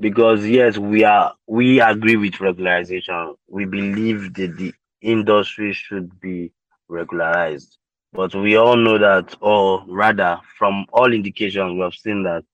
[0.00, 3.34] Because yes, we are we agree with regularization.
[3.48, 6.52] We believe that the industry should be
[6.88, 7.78] regularized.
[8.12, 12.44] But we all know that, or rather, from all indications, we have seen that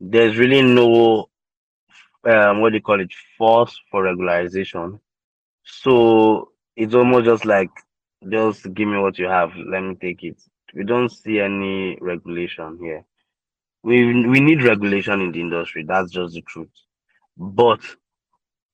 [0.00, 1.28] there's really no
[2.26, 4.98] um what do you call it force for regularization
[5.64, 7.70] so it's almost just like
[8.30, 10.40] just give me what you have let me take it
[10.74, 13.04] we don't see any regulation here
[13.82, 16.74] we we need regulation in the industry that's just the truth
[17.36, 17.80] but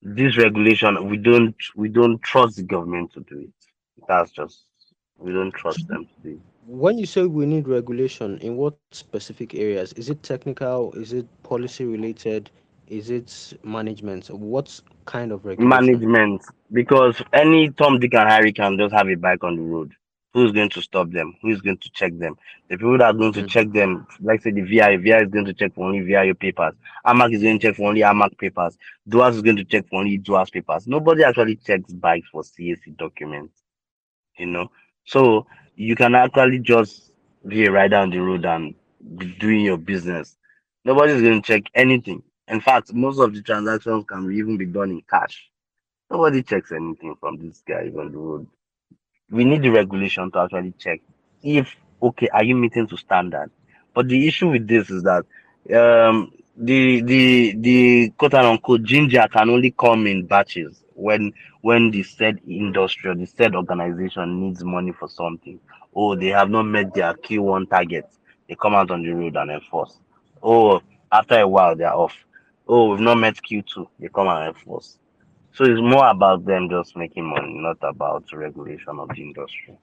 [0.01, 3.53] this regulation we don't we don't trust the government to do it
[4.07, 4.65] that's just
[5.19, 6.39] We don't trust them today.
[6.67, 9.93] When you say we need regulation, in what specific areas?
[9.93, 10.91] Is it technical?
[10.93, 12.49] Is it policy related?
[12.87, 14.29] Is it management?
[14.29, 15.69] What kind of regulation?
[15.69, 19.93] Management, because any Tom, Dick, and Harry can just have a bike on the road.
[20.33, 21.35] Who's going to stop them?
[21.41, 22.35] Who's going to check them?
[22.69, 23.47] The people that are going to Mm.
[23.47, 26.73] check them, like say the VI, VI is going to check for only VIO papers.
[27.05, 28.77] AMAC is going to check for only AMAC papers.
[29.07, 30.87] DUAS is going to check for only DUAS papers.
[30.87, 33.61] Nobody actually checks bikes for CAC documents,
[34.37, 34.71] you know.
[35.05, 37.11] So you can actually just
[37.47, 38.73] be a rider on the road and
[39.39, 40.35] doing your business.
[40.85, 42.23] Nobody's going to check anything.
[42.47, 45.49] In fact, most of the transactions can even be done in cash.
[46.11, 48.47] Nobody checks anything from these guys on the road.
[49.31, 51.01] We need the regulation to actually check
[51.43, 53.51] if okay, are you meeting to standard?
[53.93, 55.25] But the issue with this is that
[55.75, 62.03] um the the the quote unquote ginger can only come in batches when when the
[62.03, 65.59] said industry or the said organization needs money for something.
[65.95, 68.19] Oh, they have not met their Q1 targets.
[68.47, 69.97] They come out on the road and enforce.
[70.43, 70.81] Oh,
[71.11, 72.15] after a while they're off.
[72.67, 73.87] Oh, we've not met Q2.
[73.99, 74.97] They come and enforce.
[75.53, 79.77] So it's more about them just making money, not about regulation of the industry.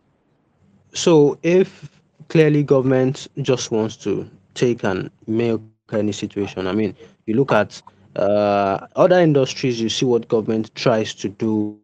[0.92, 5.62] So if clearly government just wants to take and milk
[5.92, 6.94] any situation, I mean,
[7.26, 7.82] you look at
[8.16, 11.78] uh, other industries, you see what government tries to do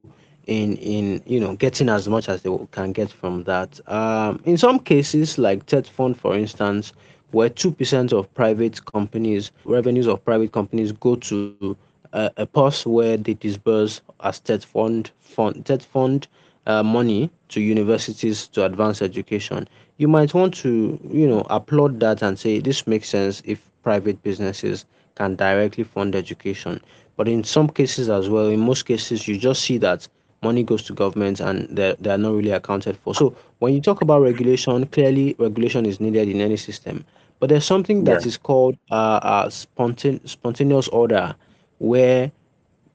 [0.47, 3.81] in in you know getting as much as they can get from that.
[3.89, 6.93] Um, in some cases, like TETFund, for instance,
[7.37, 11.77] where two percent of private companies revenues of private companies go to
[12.13, 16.27] a, a purse where they disburse as TETFund fund TETFund
[16.67, 19.69] uh, money to universities to advance education.
[19.99, 24.23] You might want to you know applaud that and say this makes sense if private
[24.23, 24.85] businesses
[25.17, 26.81] can directly fund education.
[27.17, 30.09] But in some cases as well, in most cases, you just see that
[30.43, 33.15] money goes to government and they're, they're not really accounted for.
[33.15, 37.05] So when you talk about regulation, clearly regulation is needed in any system.
[37.41, 38.05] But there's something Yeah.
[38.05, 41.35] that is called uh, uh, spontan- spontaneous order,
[41.79, 42.33] where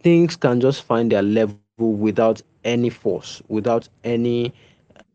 [0.01, 4.35] things can just find their level without any force, without any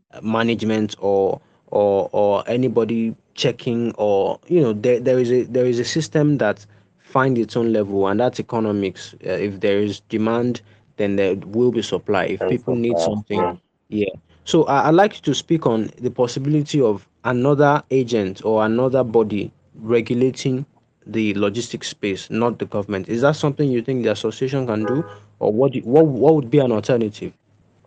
[0.07, 5.79] management or or or anybody checking or you know there, there is a there is
[5.79, 6.67] a system that
[6.99, 10.61] find its own level and that's economics uh, if there is demand
[10.97, 13.59] then there will be supply if people need something
[13.89, 14.11] yeah.
[14.47, 19.53] So I, i'd like to speak on the possibility of another agent or another body
[19.77, 20.67] regulating
[21.07, 25.05] the logistics space not the government is that something you think the association can do
[25.41, 27.35] or what do, what what would be an alternative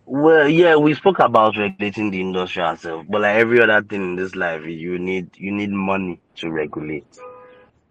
[0.06, 4.16] Well, yeah, we spoke about regulating the industry ourselves, but like every other thing in
[4.16, 7.06] this life, you need you need money to regulate.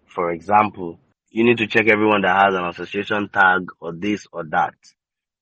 [0.06, 1.00] For example,
[1.30, 4.74] you need to check everyone that has an association tag or this or that.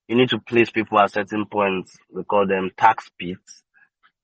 [0.09, 3.63] You need to place people at certain points, we call them tax pits,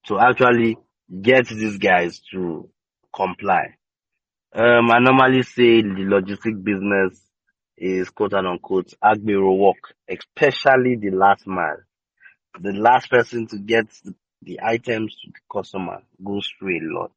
[0.07, 0.79] to actually
[1.23, 2.69] get these guys to
[3.15, 3.77] comply.
[4.55, 7.21] Um, I normally say the logistic business
[7.77, 11.79] is quote unquote agbero work, especially the last mile
[12.61, 17.13] the last person to get the, the items to the customer goes through a lot.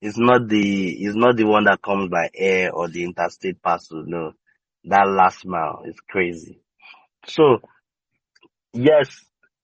[0.00, 4.04] It's not the it's not the one that comes by air or the interstate parcel.
[4.06, 4.32] No,
[4.84, 6.60] that last mile is crazy.
[7.26, 7.60] So
[8.72, 9.08] yes,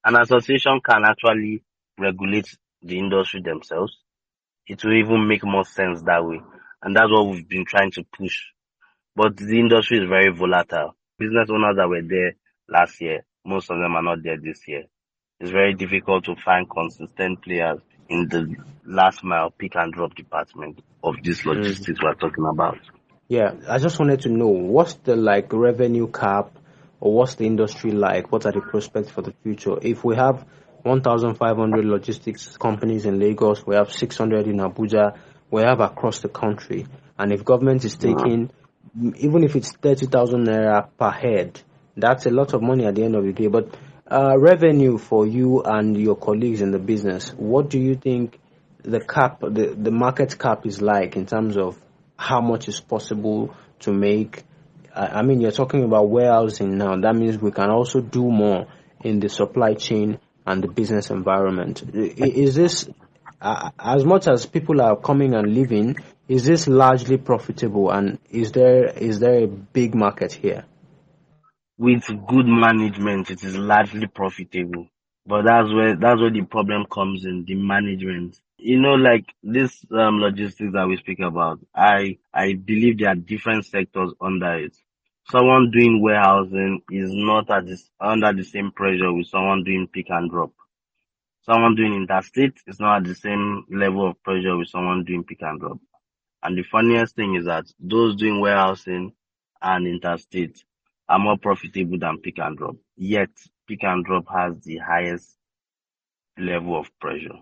[0.03, 1.63] an association can actually
[1.99, 2.47] regulate
[2.81, 3.97] the industry themselves.
[4.67, 6.41] It will even make more sense that way,
[6.81, 8.37] and that's what we've been trying to push.
[9.15, 10.95] But the industry is very volatile.
[11.17, 12.33] Business owners that were there
[12.69, 14.83] last year, most of them are not there this year
[15.39, 17.79] it's very difficult to find consistent players
[18.09, 18.55] in the
[18.85, 21.55] last mile pick and drop department of this mm.
[21.55, 22.79] logistics we're talking about.
[23.27, 26.51] Yeah, I just wanted to know what's the like revenue cap
[26.99, 28.31] or what's the industry like?
[28.31, 29.77] What are the prospects for the future?
[29.81, 30.45] If we have
[30.83, 35.17] 1,500 logistics companies in Lagos, we have 600 in Abuja,
[35.51, 36.85] we have across the country,
[37.17, 38.49] and if government is taking,
[39.17, 41.61] even if it's 30,000 naira per head,
[41.95, 43.47] that's a lot of money at the end of the day.
[43.47, 43.75] But
[44.09, 48.39] uh, revenue for you and your colleagues in the business, what do you think
[48.83, 51.77] the cap, the, the market cap is like in terms of
[52.17, 54.43] how much is possible to make?
[54.97, 56.95] I mean, you're talking about warehousing now.
[56.95, 58.67] That means we can also do more
[59.03, 61.83] in the supply chain and the business environment.
[61.93, 62.89] Is this,
[63.39, 67.91] uh, as much as people are coming and leaving, is this largely profitable?
[67.91, 70.65] And is there is there a big market here?
[71.77, 74.87] With good management, it is largely profitable.
[75.27, 78.39] But that's where that's where the problem comes in, the management.
[78.57, 83.15] You know, like this um, logistics that we speak about, I I believe there are
[83.15, 84.75] different sectors under it.
[85.29, 90.09] Someone doing warehousing is not at this under the same pressure with someone doing pick
[90.09, 90.51] and drop.
[91.41, 95.41] Someone doing interstate is not at the same level of pressure with someone doing pick
[95.41, 95.79] and drop.
[96.43, 99.11] And the funniest thing is that those doing warehousing
[99.61, 100.63] and interstate
[101.09, 102.77] are more profitable than pick and drop.
[102.95, 103.31] Yet
[103.67, 105.35] pick and drop has the highest
[106.37, 107.35] level of pressure.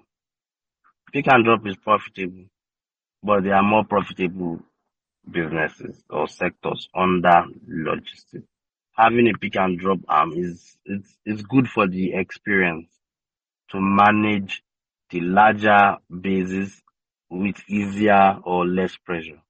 [1.14, 2.46] Pick and drop is profitable,
[3.22, 4.60] but they are more profitable
[5.30, 8.48] businesses or sectors under logistics.
[8.98, 12.88] Having a pick and drop arm is it's it's good for the experience
[13.72, 14.64] to manage
[15.10, 16.82] the larger bases
[17.30, 19.42] with easier or less pressure.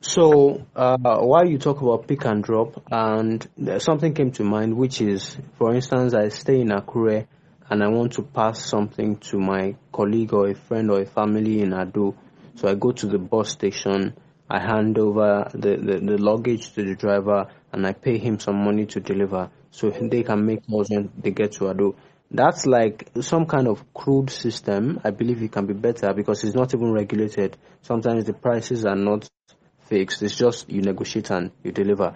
[0.00, 3.46] So, uh, while you talk about pick and drop, and
[3.78, 7.26] something came to mind, which is, for instance, I stay in Akure
[7.70, 11.62] and I want to pass something to my colleague or a friend or a family
[11.62, 12.16] in Ado.
[12.56, 14.14] So I go to the bus station,
[14.52, 18.62] I hand over the, the, the luggage to the driver, and I pay him some
[18.62, 21.96] money to deliver so they can make more when they get to Ado.
[22.30, 25.00] That's like some kind of crude system.
[25.04, 27.56] I believe it can be better because it's not even regulated.
[27.80, 29.26] Sometimes the prices are not
[29.86, 30.22] fixed.
[30.22, 32.14] It's just you negotiate and you deliver.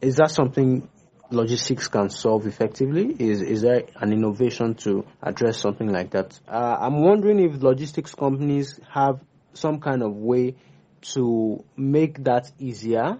[0.00, 0.88] Is that something
[1.30, 3.14] logistics can solve effectively?
[3.20, 6.40] Is is there an innovation to address something like that?
[6.48, 9.20] Uh, I'm wondering if logistics companies have
[9.54, 10.56] some kind of way
[11.14, 13.18] to make that easier,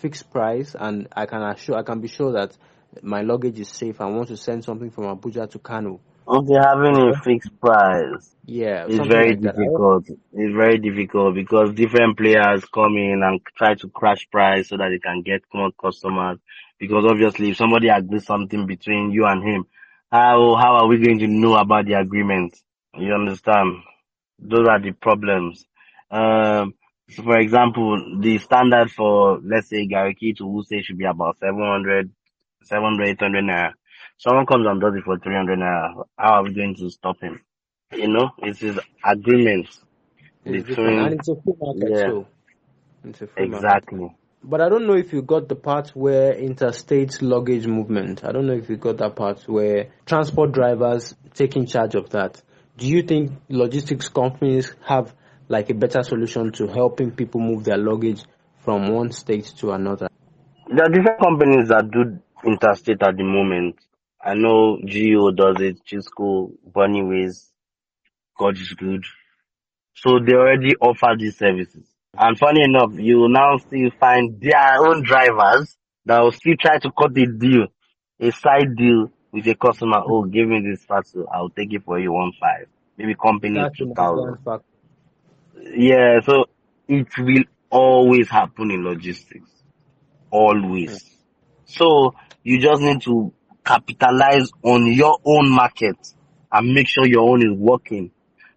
[0.00, 2.56] fixed price, and I can assure I can be sure that
[3.02, 4.00] my luggage is safe.
[4.00, 6.00] I want to send something from Abuja to Kano.
[6.26, 9.54] Okay, having a fixed price Yeah, it's very like that.
[9.56, 10.08] difficult.
[10.08, 14.88] It's very difficult because different players come in and try to crash price so that
[14.90, 16.38] they can get more customers.
[16.78, 19.64] Because obviously, if somebody agrees something between you and him,
[20.10, 22.56] how how are we going to know about the agreement?
[22.94, 23.76] You understand?
[24.38, 25.64] Those are the problems.
[26.10, 26.74] Um,
[27.14, 32.10] so for example, the standard for let's say Garki to Wuse should be about 700,
[32.64, 33.72] 700, 800 naira.
[34.18, 36.04] Someone comes and does it for 300 naira.
[36.18, 37.40] How are we going to stop him?
[37.92, 39.68] You know, it's his agreement
[40.44, 42.26] It's different, and between, it's a free market, yeah, so
[43.04, 43.66] it's a free market.
[43.66, 44.16] exactly.
[44.42, 48.24] But I don't know if you got the part where interstate luggage movement.
[48.24, 52.40] I don't know if you got that part where transport drivers taking charge of that.
[52.78, 55.14] Do you think logistics companies have
[55.50, 58.22] like a better solution to helping people move their luggage
[58.60, 60.08] from one state to another?
[60.68, 63.76] There are different companies that do interstate at the moment.
[64.24, 67.48] I know Geo does it, Chisco, Bunnyways,
[68.38, 69.02] God is good.
[69.94, 71.84] So they already offer these services.
[72.16, 76.78] And funny enough, you will now still find their own drivers that will still try
[76.78, 77.66] to cut a deal,
[78.20, 80.00] a side deal with a customer.
[80.06, 81.26] Oh, give me this parcel.
[81.32, 82.68] I'll take it for you one five.
[82.96, 84.38] Maybe company That's the two thousand.
[85.62, 86.46] Yeah, so
[86.88, 89.50] it will always happen in logistics.
[90.30, 91.04] Always.
[91.64, 93.32] So you just need to
[93.64, 95.96] capitalize on your own market
[96.52, 98.10] and make sure your own is working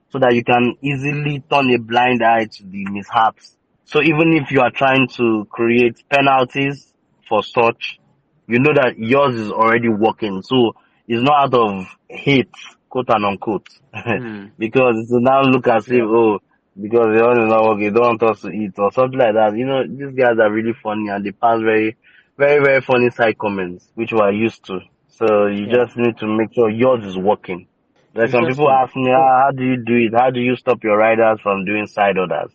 [0.09, 3.55] so that you can easily turn a blind eye to the mishaps.
[3.85, 6.91] So even if you are trying to create penalties
[7.27, 7.99] for such,
[8.47, 10.41] you know that yours is already working.
[10.43, 10.73] So
[11.07, 12.51] it's not out of hate,
[12.89, 13.67] quote and unquote.
[13.93, 14.47] Hmm.
[14.57, 16.39] because it will now look as if, oh,
[16.79, 19.33] because the one is not working, they don't want us to eat or something like
[19.35, 19.55] that.
[19.57, 21.97] You know, these guys are really funny and they pass very,
[22.37, 24.79] very, very funny side comments, which we are used to.
[25.09, 25.85] So you Yeah.
[25.85, 27.67] just need to make sure yours is working.
[28.15, 30.13] Like some people ask me, ah, how do you do it?
[30.13, 32.51] How do you stop your riders from doing side orders?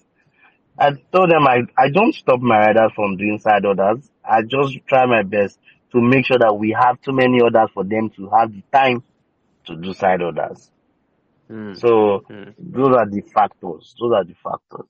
[0.78, 4.10] I told them I, I don't stop my riders from doing side orders.
[4.24, 5.58] I just try my best
[5.92, 9.02] to make sure that we have too many orders for them to have the time
[9.66, 10.70] to do side orders.
[11.48, 11.74] Hmm.
[11.74, 12.50] So Hmm.
[12.58, 13.94] those are the factors.
[13.98, 14.86] Those are the factors.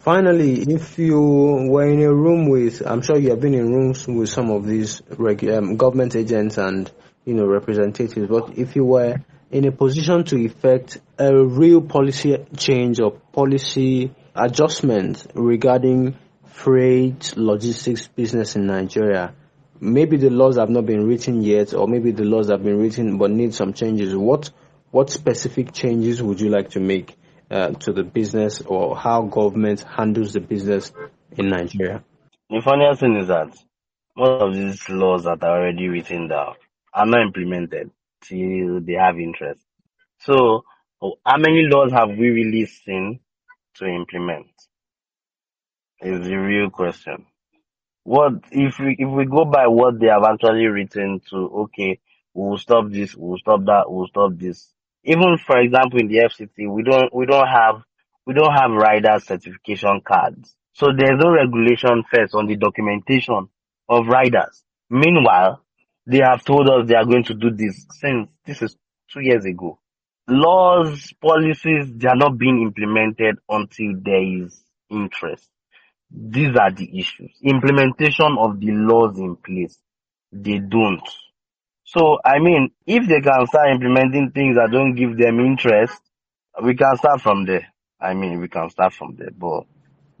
[0.00, 4.06] Finally, if you were in a room with, I'm sure you have been in rooms
[4.06, 6.90] with some of these regu- um, government agents and
[7.24, 9.16] you know representatives, but if you were
[9.50, 18.06] in a position to effect a real policy change or policy adjustment regarding freight logistics
[18.08, 19.34] business in Nigeria,
[19.80, 23.18] maybe the laws have not been written yet, or maybe the laws have been written
[23.18, 24.14] but need some changes.
[24.16, 24.50] What
[24.90, 27.16] what specific changes would you like to make
[27.50, 30.92] uh, to the business or how government handles the business
[31.36, 32.02] in Nigeria?
[32.50, 33.56] The funniest thing is that
[34.16, 36.54] most of these laws that are already written down
[36.92, 37.90] are not implemented
[38.22, 39.60] till they have interest.
[40.20, 40.64] So
[41.00, 43.20] how many laws have we really seen
[43.76, 44.46] to implement?
[46.00, 47.26] Is the real question.
[48.04, 52.00] What if we if we go by what they have actually written to okay,
[52.34, 54.72] we'll stop this, we'll stop that, we'll stop this.
[55.08, 57.82] Even for example in the FCT, we don't we don't have
[58.26, 60.54] we don't have rider certification cards.
[60.74, 63.48] So there's no regulation first on the documentation
[63.88, 64.62] of riders.
[64.90, 65.64] Meanwhile,
[66.06, 68.76] they have told us they are going to do this since this is
[69.12, 69.78] two years ago.
[70.28, 75.48] laws, policies, they are not being implemented until there is interest.
[76.10, 77.30] These are the issues.
[77.42, 79.78] Implementation of the laws in place,
[80.32, 81.02] they don't.
[81.88, 85.94] So, I mean, if they can start implementing things that don't give them interest,
[86.62, 87.66] we can start from there.
[87.98, 89.64] I mean, we can start from there, but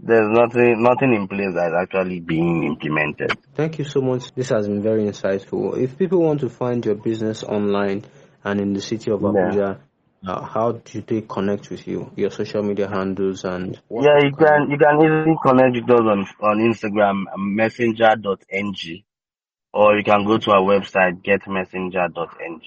[0.00, 3.36] there's nothing nothing in place that is actually being implemented.
[3.54, 4.32] Thank you so much.
[4.34, 5.76] This has been very insightful.
[5.76, 8.06] If people want to find your business online
[8.44, 9.78] and in the city of Abuja,
[10.22, 10.32] yeah.
[10.32, 12.10] uh, how do they connect with you?
[12.16, 16.26] Your social media handles and yeah, you can you can easily connect with us on
[16.40, 19.04] on Instagram messenger.ng
[19.72, 22.60] or you can go to our website getmessenger.ng.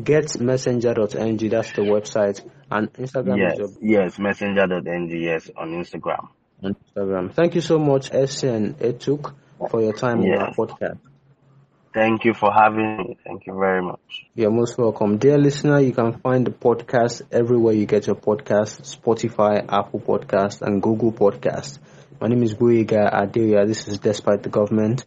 [0.00, 3.38] Getmessenger.ng, that's the website, and Instagram.
[3.38, 3.70] Yes, your...
[3.80, 5.10] yes, messenger.ng.
[5.10, 6.28] Yes, on Instagram.
[6.62, 7.32] Instagram.
[7.32, 9.34] Thank you so much, Essien Etuk,
[9.70, 10.38] for your time yes.
[10.38, 10.98] on our podcast.
[11.94, 13.16] Thank you for having me.
[13.24, 14.26] Thank you very much.
[14.34, 15.16] You're most welcome.
[15.16, 20.60] Dear listener, you can find the podcast everywhere you get your podcast Spotify, Apple Podcast,
[20.60, 21.78] and Google Podcast.
[22.20, 23.66] My name is Buiga Adeya.
[23.66, 25.06] This is Despite the Government,